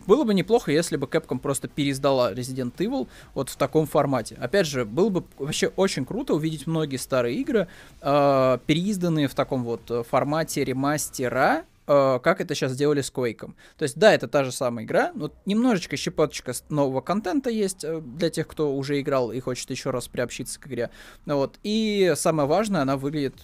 было 0.06 0.24
бы 0.24 0.34
неплохо, 0.34 0.72
если 0.72 0.96
бы 0.96 1.08
Capcom 1.08 1.40
просто 1.40 1.68
переиздала 1.68 2.34
Resident 2.34 2.74
Evil 2.78 3.08
вот 3.34 3.50
в 3.50 3.56
таком 3.56 3.88
формате. 3.88 4.38
Опять 4.40 4.68
же, 4.68 4.86
было 4.86 5.10
бы 5.10 5.24
вообще 5.38 5.68
очень 5.68 6.06
круто 6.06 6.36
увидеть 6.36 6.68
многие 6.68 6.98
старые 6.98 7.38
игры, 7.38 7.68
э, 8.02 8.58
переизданные 8.66 9.28
в 9.28 9.34
таком 9.34 9.64
вот 9.64 10.08
формате 10.10 10.64
ремастера, 10.64 11.66
э, 11.88 12.20
как 12.22 12.42
это 12.42 12.56
сейчас 12.56 12.74
сделали 12.74 13.02
с 13.02 13.12
Quake. 13.12 13.54
То 13.78 13.84
есть, 13.84 13.98
да, 13.98 14.14
это 14.14 14.28
та 14.28 14.44
же 14.44 14.52
самая 14.52 14.86
игра, 14.86 15.12
но 15.16 15.32
немножечко 15.46 15.98
щепоточка 15.98 16.54
нового 16.70 17.02
контента 17.02 17.50
есть 17.50 17.84
э, 17.84 18.02
для 18.02 18.30
тех, 18.30 18.48
кто 18.48 18.76
уже 18.76 19.00
играл 19.00 19.32
и 19.32 19.40
хочет 19.40 19.70
еще 19.70 19.92
раз 19.92 20.08
приобщиться 20.08 20.60
к 20.60 20.68
игре. 20.68 20.90
Вот. 21.26 21.60
И 21.64 22.14
самое 22.16 22.48
важное, 22.48 22.82
она 22.82 22.98
выглядит 22.98 23.36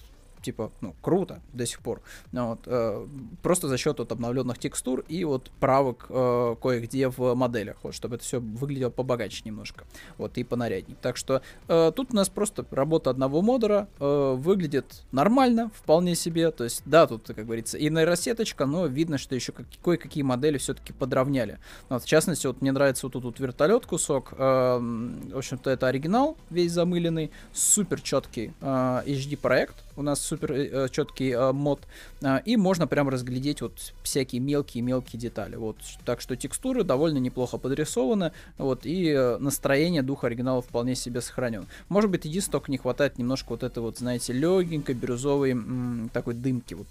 типа, 0.44 0.70
ну, 0.80 0.94
круто 1.00 1.40
до 1.52 1.66
сих 1.66 1.80
пор. 1.80 2.02
Ну, 2.32 2.50
вот, 2.50 2.60
э, 2.66 3.06
просто 3.42 3.68
за 3.68 3.78
счет 3.78 3.98
вот 3.98 4.12
обновленных 4.12 4.58
текстур 4.58 5.04
и 5.08 5.24
вот 5.24 5.50
правок 5.58 6.06
э, 6.08 6.56
кое-где 6.60 7.08
в 7.08 7.34
моделях, 7.34 7.78
вот, 7.82 7.94
чтобы 7.94 8.16
это 8.16 8.24
все 8.24 8.40
выглядело 8.40 8.90
побогаче 8.90 9.42
немножко, 9.44 9.84
вот, 10.18 10.36
и 10.38 10.44
понаряднее. 10.44 10.96
Так 11.00 11.16
что 11.16 11.42
э, 11.68 11.92
тут 11.96 12.12
у 12.12 12.16
нас 12.16 12.28
просто 12.28 12.64
работа 12.70 13.10
одного 13.10 13.42
модера 13.42 13.88
э, 13.98 14.34
выглядит 14.36 15.04
нормально, 15.12 15.70
вполне 15.74 16.14
себе, 16.14 16.50
то 16.50 16.64
есть, 16.64 16.82
да, 16.84 17.06
тут, 17.06 17.26
как 17.26 17.46
говорится, 17.46 17.78
и 17.78 17.88
нейросеточка, 17.88 18.66
но 18.66 18.86
видно, 18.86 19.18
что 19.18 19.34
еще 19.34 19.52
как, 19.52 19.66
кое-какие 19.82 20.22
модели 20.22 20.58
все-таки 20.58 20.92
подровняли. 20.92 21.58
Вот, 21.88 22.02
в 22.02 22.06
частности, 22.06 22.46
вот 22.46 22.60
мне 22.60 22.72
нравится 22.72 23.06
вот 23.06 23.14
тут 23.14 23.24
вот 23.24 23.40
вертолет 23.40 23.86
кусок, 23.86 24.34
э, 24.36 24.36
в 24.38 25.38
общем-то, 25.38 25.70
это 25.70 25.88
оригинал, 25.88 26.36
весь 26.50 26.72
замыленный, 26.72 27.30
супер 27.52 28.00
четкий 28.02 28.52
э, 28.60 29.02
HD 29.06 29.38
проект, 29.38 29.76
у 29.96 30.02
нас 30.02 30.20
супер 30.20 30.52
э, 30.52 30.88
четкий 30.90 31.30
э, 31.30 31.52
мод, 31.52 31.80
э, 32.22 32.40
и 32.44 32.56
можно 32.56 32.86
прям 32.86 33.08
разглядеть 33.08 33.62
вот 33.62 33.92
всякие 34.02 34.40
мелкие-мелкие 34.40 35.20
детали. 35.20 35.56
Вот, 35.56 35.76
так 36.04 36.20
что 36.20 36.36
текстуры 36.36 36.84
довольно 36.84 37.18
неплохо 37.18 37.58
подрисованы, 37.58 38.32
вот, 38.58 38.86
и 38.86 39.08
э, 39.10 39.38
настроение 39.38 40.02
духа 40.02 40.26
оригинала 40.26 40.62
вполне 40.62 40.94
себе 40.94 41.20
сохранен. 41.20 41.66
Может 41.88 42.10
быть, 42.10 42.24
единственное, 42.24 42.52
только 42.52 42.70
не 42.70 42.78
хватает 42.78 43.18
немножко 43.18 43.50
вот 43.50 43.62
этой 43.62 43.80
вот, 43.80 43.98
знаете, 43.98 44.32
легенькой, 44.32 44.94
бирюзовой 44.94 45.52
м, 45.52 46.10
такой 46.12 46.34
дымки, 46.34 46.74
вот, 46.74 46.88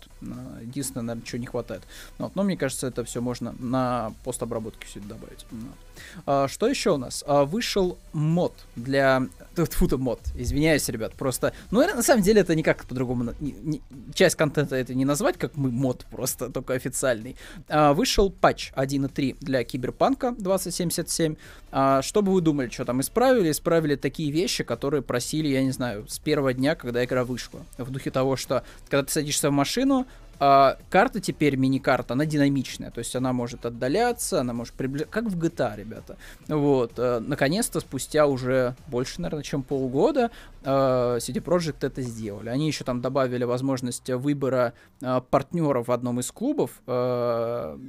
единственное, 0.61 1.03
наверное, 1.03 1.25
чего 1.25 1.39
не 1.39 1.47
хватает. 1.47 1.83
Вот, 2.17 2.35
но 2.35 2.43
мне 2.43 2.57
кажется, 2.57 2.87
это 2.87 3.03
все 3.03 3.21
можно 3.21 3.55
на 3.59 4.13
постобработке 4.23 4.85
все 4.87 4.99
это 4.99 5.09
добавить. 5.09 5.45
Вот. 5.51 5.75
А, 6.25 6.47
что 6.47 6.67
еще 6.67 6.91
у 6.91 6.97
нас? 6.97 7.23
А, 7.27 7.45
вышел 7.45 7.97
мод 8.13 8.53
для... 8.75 9.27
Фута 9.55 9.97
мод, 9.97 10.19
извиняюсь, 10.35 10.87
ребят, 10.89 11.13
просто... 11.13 11.53
Ну, 11.71 11.81
на 11.81 12.01
самом 12.01 12.23
деле, 12.23 12.41
это 12.41 12.55
никак 12.55 12.81
по-другому... 12.93 13.33
Не, 13.39 13.81
часть 14.13 14.35
контента 14.35 14.75
это 14.75 14.93
не 14.93 15.05
назвать, 15.05 15.37
как 15.37 15.57
мы 15.57 15.71
мод 15.71 16.05
просто, 16.11 16.49
только 16.49 16.73
официальный. 16.73 17.35
А, 17.67 17.93
вышел 17.93 18.29
патч 18.29 18.71
1.3 18.75 19.37
для 19.41 19.63
Киберпанка 19.63 20.31
2077. 20.37 21.35
А, 21.71 22.01
что 22.01 22.21
бы 22.21 22.31
вы 22.31 22.41
думали, 22.41 22.69
что 22.69 22.85
там 22.85 23.01
исправили? 23.01 23.49
Исправили 23.49 23.95
такие 23.95 24.31
вещи, 24.31 24.63
которые 24.63 25.01
просили, 25.01 25.47
я 25.47 25.63
не 25.63 25.71
знаю, 25.71 26.07
с 26.07 26.19
первого 26.19 26.53
дня, 26.53 26.75
когда 26.75 27.03
игра 27.03 27.25
вышла. 27.25 27.61
В 27.77 27.89
духе 27.89 28.11
того, 28.11 28.35
что 28.35 28.63
когда 28.89 29.03
ты 29.03 29.11
садишься 29.11 29.49
в 29.49 29.53
машину, 29.53 30.05
а, 30.45 30.77
карта 30.89 31.21
теперь, 31.21 31.55
мини-карта, 31.55 32.15
она 32.15 32.25
динамичная, 32.25 32.91
то 32.91 32.99
есть 32.99 33.15
она 33.15 33.31
может 33.31 33.65
отдаляться, 33.65 34.41
она 34.41 34.51
может 34.51 34.73
приближаться, 34.73 35.13
как 35.13 35.23
в 35.27 35.39
GTA, 35.39 35.77
ребята. 35.77 36.17
Вот, 36.49 36.95
а, 36.97 37.21
наконец-то, 37.21 37.79
спустя 37.79 38.27
уже 38.27 38.75
больше, 38.87 39.21
наверное, 39.21 39.43
чем 39.43 39.63
полгода, 39.63 40.31
а, 40.65 41.15
CD 41.19 41.41
Projekt 41.41 41.77
это 41.87 42.01
сделали. 42.01 42.49
Они 42.49 42.67
еще 42.67 42.83
там 42.83 42.99
добавили 42.99 43.45
возможность 43.45 44.09
выбора 44.09 44.73
а, 45.01 45.21
партнеров 45.21 45.87
в 45.87 45.91
одном 45.93 46.19
из 46.19 46.29
клубов, 46.29 46.71
а, 46.87 47.79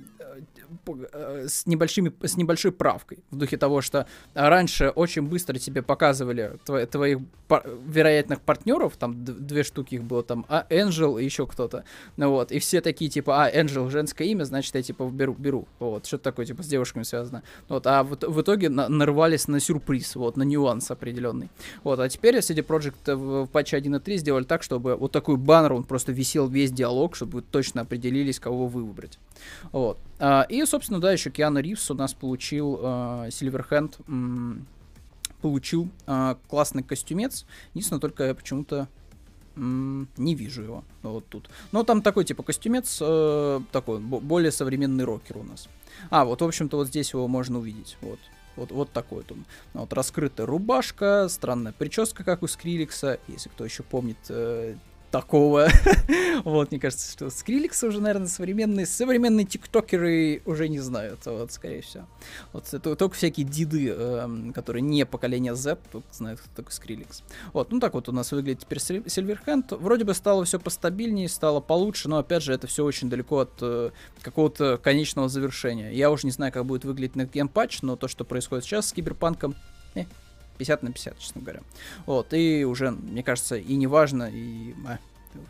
Э, 1.13 1.47
с, 1.49 1.67
небольшими, 1.67 2.13
с 2.23 2.37
небольшой 2.37 2.73
правкой. 2.73 3.19
В 3.31 3.37
духе 3.37 3.57
того, 3.57 3.81
что 3.81 4.07
раньше 4.35 4.89
очень 4.89 5.23
быстро 5.23 5.59
тебе 5.59 5.83
показывали 5.83 6.59
твои, 6.65 6.87
твоих 6.87 7.19
пар- 7.49 7.67
вероятных 7.87 8.41
партнеров, 8.41 8.97
там 8.99 9.25
две 9.25 9.63
штуки 9.63 9.97
их 9.97 10.05
было, 10.05 10.23
там, 10.23 10.45
а 10.49 10.67
Энджел 10.71 11.19
и 11.19 11.25
еще 11.25 11.47
кто-то. 11.47 11.85
Ну 12.17 12.31
вот, 12.45 12.53
и 12.53 12.59
все 12.59 12.83
такие, 12.83 13.11
типа, 13.11 13.45
а, 13.45 13.49
Энджел 13.49 13.89
женское 13.89 14.29
имя, 14.29 14.45
значит, 14.45 14.75
я, 14.75 14.83
типа, 14.83 15.09
беру, 15.11 15.35
беру. 15.35 15.67
Вот, 15.79 16.05
что-то 16.05 16.25
такое, 16.25 16.45
типа, 16.45 16.63
с 16.63 16.67
девушками 16.67 17.03
связано. 17.03 17.43
Вот, 17.69 17.87
а 17.87 18.03
в, 18.03 18.17
в 18.21 18.43
итоге 18.43 18.69
на, 18.69 18.89
нарвались 18.89 19.49
на 19.49 19.61
сюрприз, 19.61 20.17
вот, 20.17 20.37
на 20.37 20.43
нюанс 20.43 20.91
определенный. 20.91 21.49
Вот, 21.85 21.99
а 22.01 22.09
теперь 22.09 22.37
CD 22.37 22.65
Projekt 22.65 23.15
в, 23.15 23.47
в 23.47 23.49
патче 23.49 23.79
1.3 23.79 24.17
сделали 24.17 24.45
так, 24.45 24.63
чтобы 24.63 24.97
вот 24.97 25.11
такой 25.11 25.39
баннер, 25.39 25.73
он 25.73 25.85
просто 25.85 26.13
висел 26.13 26.47
весь 26.47 26.71
диалог, 26.71 27.17
чтобы 27.17 27.41
точно 27.41 27.81
определились, 27.81 28.39
кого 28.39 28.67
вы 28.67 28.85
выбрать. 28.85 29.19
Вот. 29.73 29.99
А, 30.19 30.47
и, 30.51 30.63
собственно, 30.67 31.01
да, 31.01 31.13
еще 31.13 31.31
Киану 31.31 31.61
Ривз 31.61 31.91
у 31.91 31.95
нас 31.95 32.13
получил 32.13 32.77
Сильверхенд, 33.31 33.99
получил 35.41 35.91
а, 36.07 36.39
классный 36.49 36.83
костюмец. 36.83 37.47
Единственное, 37.75 38.01
только 38.01 38.35
почему-то 38.35 38.89
не 39.57 40.35
вижу 40.35 40.63
его 40.63 40.85
вот 41.03 41.27
тут. 41.29 41.49
Но 41.73 41.85
там 41.85 42.03
такой 42.03 42.25
типа 42.25 42.43
костюмец, 42.43 42.99
э, 43.01 43.61
такой 43.73 44.01
более 44.01 44.53
современный 44.53 45.05
рокер 45.05 45.39
у 45.39 45.43
нас. 45.43 45.69
А, 46.11 46.25
вот, 46.25 46.43
в 46.43 46.45
общем-то, 46.45 46.77
вот 46.77 46.89
здесь 46.89 47.13
его 47.13 47.29
можно 47.29 47.59
увидеть. 47.59 47.97
Вот. 48.01 48.19
Вот, 48.57 48.71
вот 48.71 48.93
такой 48.93 49.19
вот 49.19 49.33
он. 49.33 49.45
Вот 49.73 49.93
раскрытая 49.93 50.47
рубашка, 50.47 51.27
странная 51.29 51.73
прическа, 51.73 52.23
как 52.23 52.43
у 52.43 52.47
Скриликса. 52.47 53.19
Если 53.27 53.49
кто 53.49 53.65
еще 53.65 53.83
помнит 53.83 54.19
э, 54.29 54.77
такого. 55.15 55.69
вот, 56.45 56.73
мне 56.73 56.81
кажется, 56.81 57.13
что 57.13 57.31
Skrillex 57.31 57.85
уже, 57.85 58.01
наверное, 58.01 58.27
современные, 58.27 58.85
современные 58.85 59.47
тиктокеры 59.47 60.43
уже 60.45 60.69
не 60.69 60.81
знают, 60.81 61.21
вот, 61.27 61.53
скорее 61.53 61.83
всего. 61.83 62.07
Вот, 62.53 62.67
это 62.75 62.97
только 62.97 63.15
всякие 63.15 63.47
диды, 63.47 63.95
э, 63.97 64.53
которые 64.53 64.83
не 64.83 65.07
поколение 65.07 65.55
Z, 65.55 65.79
тут 65.93 66.05
знают, 66.11 66.41
кто 66.41 66.49
такой 66.57 66.73
Skrillex. 66.73 67.23
Вот, 67.53 67.71
ну 67.71 67.79
так 67.79 67.95
вот 67.95 68.09
у 68.09 68.13
нас 68.13 68.33
выглядит 68.33 68.63
теперь 68.63 68.81
Silverhand. 68.81 69.71
Вроде 69.71 70.03
бы 70.03 70.15
стало 70.15 70.45
все 70.45 70.59
постабильнее, 70.59 71.29
стало 71.29 71.61
получше, 71.61 72.09
но, 72.09 72.19
опять 72.19 72.43
же, 72.43 72.53
это 72.53 72.67
все 72.67 72.85
очень 72.85 73.09
далеко 73.09 73.39
от 73.39 73.53
э, 73.61 73.91
какого-то 74.21 74.79
конечного 74.79 75.29
завершения. 75.29 75.93
Я 75.93 76.11
уже 76.11 76.27
не 76.27 76.33
знаю, 76.33 76.53
как 76.53 76.67
будет 76.67 76.85
выглядеть 76.85 77.15
на 77.15 77.25
геймпатч, 77.25 77.83
но 77.83 77.95
то, 77.95 78.09
что 78.09 78.25
происходит 78.25 78.65
сейчас 78.65 78.89
с 78.89 78.93
Киберпанком, 78.93 79.55
э, 79.95 80.07
50 80.59 80.83
на 80.83 80.93
50, 80.93 81.19
честно 81.19 81.41
говоря. 81.41 81.61
Вот, 82.07 82.33
и 82.33 82.65
уже, 82.65 82.91
мне 82.91 83.23
кажется, 83.23 83.57
и 83.57 83.77
не 83.77 83.87
важно, 83.87 84.31
и 84.33 84.75
а, 84.87 84.99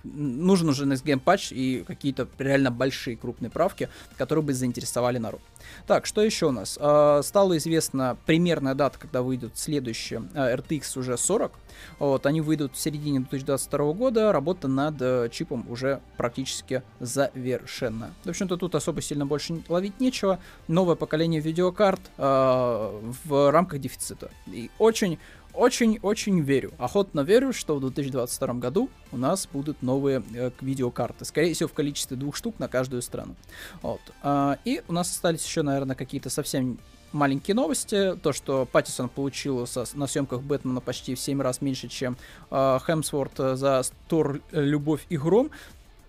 нужен 0.02 0.68
уже 0.68 0.84
Next 0.84 1.04
Game 1.04 1.20
патч 1.20 1.52
и 1.52 1.84
какие-то 1.86 2.28
реально 2.38 2.70
большие 2.70 3.16
крупные 3.16 3.50
правки, 3.50 3.88
которые 4.16 4.44
бы 4.44 4.52
заинтересовали 4.52 5.18
народ. 5.18 5.40
Так, 5.86 6.06
что 6.06 6.22
еще 6.22 6.46
у 6.46 6.50
нас? 6.50 6.78
Э, 6.80 7.20
стало 7.24 7.56
известна 7.56 8.16
примерная 8.26 8.74
дата, 8.74 8.98
когда 8.98 9.22
выйдут 9.22 9.58
следующие 9.58 10.24
э, 10.34 10.56
RTX 10.56 10.98
уже 10.98 11.16
40. 11.16 11.52
Вот, 11.98 12.26
они 12.26 12.40
выйдут 12.40 12.74
в 12.74 12.78
середине 12.78 13.20
2022 13.20 13.92
года. 13.92 14.32
Работа 14.32 14.68
над 14.68 14.96
э, 15.00 15.28
чипом 15.30 15.66
уже 15.68 16.00
практически 16.16 16.82
завершена. 17.00 18.12
В 18.24 18.28
общем-то, 18.28 18.56
тут 18.56 18.74
особо 18.74 19.00
сильно 19.02 19.26
больше 19.26 19.62
ловить 19.68 20.00
нечего. 20.00 20.38
Новое 20.68 20.96
поколение 20.96 21.40
видеокарт 21.40 22.00
э, 22.16 23.00
в 23.24 23.50
рамках 23.50 23.80
дефицита. 23.80 24.30
И 24.46 24.70
очень 24.78 25.18
очень-очень 25.54 26.40
верю, 26.40 26.72
охотно 26.78 27.20
верю, 27.20 27.52
что 27.52 27.76
в 27.76 27.80
2022 27.80 28.54
году 28.54 28.88
у 29.12 29.16
нас 29.16 29.48
будут 29.52 29.82
новые 29.82 30.22
э, 30.34 30.50
видеокарты. 30.60 31.24
Скорее 31.24 31.54
всего, 31.54 31.68
в 31.68 31.72
количестве 31.72 32.16
двух 32.16 32.36
штук 32.36 32.58
на 32.58 32.68
каждую 32.68 33.02
страну. 33.02 33.34
Вот. 33.82 34.00
А, 34.22 34.58
и 34.64 34.82
у 34.88 34.92
нас 34.92 35.10
остались 35.10 35.44
еще, 35.44 35.62
наверное, 35.62 35.96
какие-то 35.96 36.30
совсем 36.30 36.78
маленькие 37.12 37.54
новости. 37.54 38.16
То, 38.16 38.32
что 38.32 38.66
Паттисон 38.70 39.08
получил 39.08 39.66
со, 39.66 39.84
на 39.94 40.06
съемках 40.06 40.42
Бэтмена 40.42 40.80
почти 40.80 41.14
в 41.14 41.20
7 41.20 41.40
раз 41.40 41.60
меньше, 41.60 41.88
чем 41.88 42.16
э, 42.50 42.78
Хемсворт 42.84 43.36
за 43.36 43.82
Тор 44.08 44.40
«Любовь 44.50 45.06
и 45.08 45.16
гром» 45.16 45.50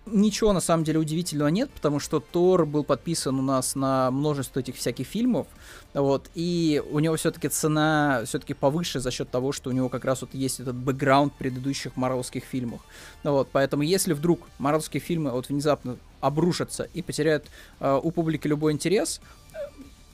ничего 0.06 0.52
на 0.52 0.60
самом 0.60 0.84
деле 0.84 0.98
удивительного 0.98 1.48
нет, 1.48 1.70
потому 1.70 2.00
что 2.00 2.20
Тор 2.20 2.64
был 2.64 2.84
подписан 2.84 3.38
у 3.38 3.42
нас 3.42 3.74
на 3.74 4.10
множество 4.10 4.60
этих 4.60 4.76
всяких 4.76 5.06
фильмов, 5.06 5.46
вот, 5.94 6.30
и 6.34 6.82
у 6.90 6.98
него 7.00 7.16
все-таки 7.16 7.48
цена 7.48 8.22
все-таки 8.24 8.54
повыше 8.54 9.00
за 9.00 9.10
счет 9.10 9.30
того, 9.30 9.52
что 9.52 9.70
у 9.70 9.72
него 9.72 9.88
как 9.88 10.04
раз 10.04 10.20
вот 10.20 10.34
есть 10.34 10.60
этот 10.60 10.76
бэкграунд 10.76 11.34
предыдущих 11.34 11.96
марвелских 11.96 12.44
фильмов. 12.44 12.80
Вот, 13.24 13.48
поэтому 13.50 13.82
если 13.82 14.12
вдруг 14.12 14.40
марвелские 14.58 15.00
фильмы 15.00 15.30
вот 15.32 15.48
внезапно 15.48 15.96
обрушатся 16.20 16.88
и 16.94 17.02
потеряют 17.02 17.46
э, 17.80 18.00
у 18.02 18.10
публики 18.10 18.46
любой 18.46 18.72
интерес, 18.72 19.20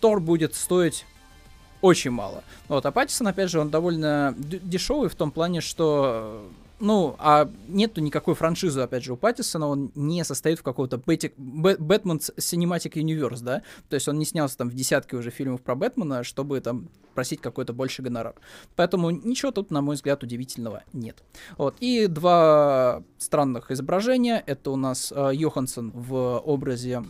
Тор 0.01 0.21
будет 0.21 0.55
стоить 0.55 1.05
очень 1.81 2.11
мало. 2.11 2.45
Вот, 2.69 2.87
а 2.87 2.93
Паттисон, 2.93 3.29
опять 3.29 3.51
же, 3.51 3.61
он 3.61 3.71
довольно 3.71 4.35
дешевый 4.39 5.09
в 5.09 5.15
том 5.15 5.31
плане, 5.31 5.61
что 5.61 6.49
ну, 6.83 7.15
а 7.19 7.49
нету 7.69 8.01
никакой 8.01 8.35
франшизы, 8.35 8.81
опять 8.81 9.05
же, 9.05 9.13
у 9.13 9.17
Паттисона, 9.17 9.69
он 9.69 9.93
не 9.95 10.25
состоит 10.25 10.59
в 10.59 10.63
какого-то 10.65 10.99
Бэтмен 10.99 12.19
Cinematic 12.19 12.95
Universe, 12.95 13.43
да, 13.43 13.63
то 13.89 13.95
есть 13.95 14.09
он 14.09 14.19
не 14.19 14.25
снялся 14.25 14.59
там 14.59 14.69
в 14.69 14.75
десятке 14.75 15.17
уже 15.17 15.31
фильмов 15.31 15.63
про 15.63 15.77
Бэтмена, 15.77 16.25
чтобы 16.25 16.61
там 16.61 16.89
просить 17.15 17.41
какой-то 17.41 17.73
больше 17.73 18.03
гонорар. 18.03 18.35
Поэтому 18.75 19.11
ничего 19.11 19.53
тут, 19.53 19.71
на 19.71 19.81
мой 19.81 19.95
взгляд, 19.95 20.25
удивительного 20.25 20.83
нет. 20.93 21.23
Вот, 21.57 21.77
и 21.79 22.09
два 22.09 23.05
странных 23.17 23.71
изображения, 23.71 24.43
это 24.45 24.73
у 24.73 24.77
нас 24.77 25.13
э, 25.15 25.31
Йоханссон 25.35 25.93
в 25.93 26.39
образе 26.39 27.05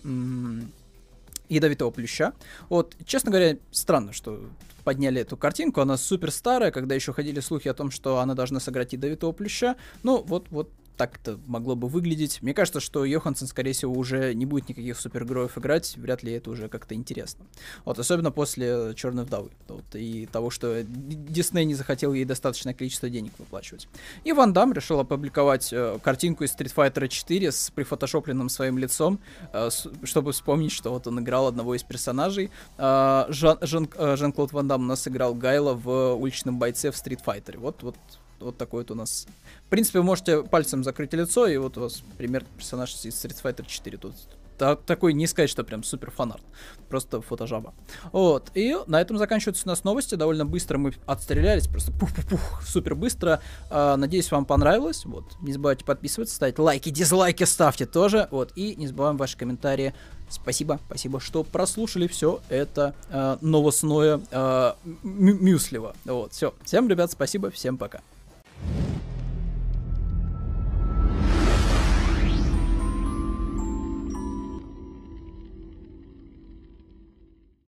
ядовитого 1.49 1.91
плюща. 1.91 2.33
Вот, 2.69 2.97
честно 3.05 3.31
говоря, 3.31 3.57
странно, 3.71 4.13
что 4.13 4.41
подняли 4.85 5.21
эту 5.21 5.37
картинку. 5.37 5.81
Она 5.81 5.97
супер 5.97 6.31
старая, 6.31 6.71
когда 6.71 6.95
еще 6.95 7.13
ходили 7.13 7.41
слухи 7.41 7.69
о 7.69 7.75
том, 7.75 7.91
что 7.91 8.19
она 8.19 8.35
должна 8.35 8.61
сыграть 8.61 8.93
ядовитого 8.93 9.33
плюща. 9.33 9.77
Ну, 10.03 10.23
вот, 10.23 10.49
вот 10.51 10.71
так 11.03 11.19
это 11.21 11.37
могло 11.49 11.75
бы 11.75 11.89
выглядеть. 11.89 12.41
Мне 12.43 12.55
кажется, 12.55 12.79
что 12.79 13.05
Йоханссон, 13.05 13.49
скорее 13.49 13.73
всего, 13.73 13.93
уже 13.93 14.35
не 14.35 14.47
будет 14.47 14.69
никаких 14.69 14.97
супергероев 15.01 15.59
играть, 15.59 15.97
вряд 15.97 16.23
ли 16.23 16.33
это 16.33 16.49
уже 16.49 16.69
как-то 16.69 16.95
интересно. 16.95 17.45
Вот, 17.85 17.99
особенно 17.99 18.31
после 18.31 18.95
Черной 18.95 19.25
вдовы. 19.25 19.51
Вот, 19.67 19.83
и 19.95 20.27
того, 20.27 20.51
что 20.51 20.85
Дисней 20.85 21.65
не 21.65 21.75
захотел 21.75 22.13
ей 22.13 22.25
достаточное 22.25 22.73
количество 22.73 23.11
денег 23.11 23.33
выплачивать. 23.39 23.89
И 24.23 24.33
Ван 24.33 24.53
Дам 24.53 24.73
решил 24.73 25.01
опубликовать 25.01 25.73
э, 25.73 25.99
картинку 26.01 26.45
из 26.45 26.55
Street 26.55 26.73
Fighter 26.73 27.09
4 27.09 27.51
с 27.51 27.73
прифотошопленным 27.73 28.49
своим 28.49 28.79
лицом, 28.79 29.19
э, 29.53 29.71
с, 29.71 29.89
чтобы 30.05 30.31
вспомнить, 30.31 30.71
что 30.71 30.93
вот 30.93 31.09
он 31.09 31.19
играл 31.19 31.49
одного 31.49 31.75
из 31.75 31.83
персонажей. 31.83 32.53
Э, 32.79 33.25
Жан, 33.29 33.59
Жан, 33.61 33.89
э, 33.97 34.15
Жан-Клод 34.17 34.53
Ван 34.53 34.69
Дам 34.69 34.83
у 34.83 34.87
нас 34.87 35.09
играл 35.09 35.35
Гайла 35.35 35.75
в 35.75 36.15
уличном 36.15 36.61
бойце 36.61 36.93
в 36.93 36.95
Street 36.95 37.25
Fighter. 37.27 37.59
Вот, 37.59 37.83
вот 37.83 37.97
вот 38.43 38.57
такой 38.57 38.83
вот 38.83 38.91
у 38.91 38.95
нас. 38.95 39.27
В 39.67 39.71
принципе, 39.71 40.01
вы 40.01 40.05
можете 40.05 40.43
пальцем 40.43 40.85
закрыть 40.85 41.13
лицо, 41.15 41.47
и 41.47 41.57
вот 41.57 41.77
у 41.79 41.83
вас 41.83 42.03
пример 42.19 42.45
персонаж 42.57 42.93
из 43.05 43.15
Street 43.15 43.41
Fighter 43.43 43.65
4. 43.67 43.99
Тут 43.99 44.15
та, 44.63 44.77
такой 44.77 45.13
не 45.13 45.27
сказать, 45.27 45.51
что 45.51 45.65
прям 45.65 45.83
супер 45.83 46.11
фанарт. 46.11 46.43
Просто 46.89 47.21
фотожаба. 47.21 47.75
Вот. 48.13 48.51
И 48.55 48.77
на 48.87 49.01
этом 49.01 49.19
заканчиваются 49.19 49.65
у 49.67 49.69
нас 49.69 49.83
новости. 49.83 50.15
Довольно 50.15 50.47
быстро 50.47 50.79
мы 50.79 50.93
отстрелялись. 51.07 51.67
Просто 51.67 51.91
пух-пух-пух. 51.91 52.63
Супер 52.65 52.95
быстро. 52.95 53.41
А, 53.71 53.97
надеюсь, 53.97 54.31
вам 54.31 54.45
понравилось. 54.45 55.05
Вот. 55.05 55.25
Не 55.41 55.53
забывайте 55.53 55.85
подписываться, 55.85 56.35
ставить 56.37 56.59
лайки, 56.59 56.91
дизлайки 56.91 57.45
ставьте 57.45 57.87
тоже. 57.87 58.29
Вот. 58.31 58.53
И 58.55 58.77
не 58.77 58.87
забываем 58.87 59.17
ваши 59.17 59.37
комментарии. 59.37 59.95
Спасибо, 60.29 60.81
спасибо, 60.87 61.21
что 61.21 61.45
прослушали 61.45 62.07
все 62.07 62.41
это 62.49 62.95
э, 63.11 63.37
новостное 63.43 64.19
э, 64.31 64.73
мюсливо. 65.03 65.95
Вот, 66.07 66.33
все. 66.33 66.55
Всем, 66.65 66.89
ребят, 66.89 67.13
спасибо, 67.13 67.51
всем 67.51 67.77
пока. 67.77 68.01